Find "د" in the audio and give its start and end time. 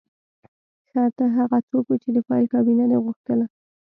2.15-2.17